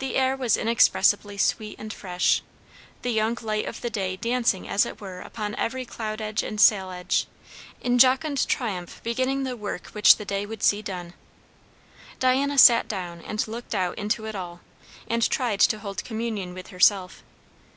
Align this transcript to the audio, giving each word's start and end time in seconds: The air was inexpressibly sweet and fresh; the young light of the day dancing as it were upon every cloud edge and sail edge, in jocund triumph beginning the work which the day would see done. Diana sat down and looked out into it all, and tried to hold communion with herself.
The 0.00 0.16
air 0.16 0.36
was 0.36 0.56
inexpressibly 0.56 1.38
sweet 1.38 1.78
and 1.78 1.92
fresh; 1.92 2.42
the 3.02 3.12
young 3.12 3.38
light 3.40 3.66
of 3.66 3.80
the 3.80 3.88
day 3.88 4.16
dancing 4.16 4.68
as 4.68 4.84
it 4.84 5.00
were 5.00 5.20
upon 5.20 5.54
every 5.54 5.84
cloud 5.84 6.20
edge 6.20 6.42
and 6.42 6.60
sail 6.60 6.90
edge, 6.90 7.28
in 7.80 7.96
jocund 7.96 8.48
triumph 8.48 9.00
beginning 9.04 9.44
the 9.44 9.56
work 9.56 9.86
which 9.92 10.16
the 10.16 10.24
day 10.24 10.46
would 10.46 10.64
see 10.64 10.82
done. 10.82 11.12
Diana 12.18 12.58
sat 12.58 12.88
down 12.88 13.20
and 13.20 13.46
looked 13.46 13.72
out 13.72 13.96
into 13.96 14.24
it 14.26 14.34
all, 14.34 14.62
and 15.06 15.30
tried 15.30 15.60
to 15.60 15.78
hold 15.78 16.02
communion 16.04 16.52
with 16.52 16.70
herself. 16.70 17.22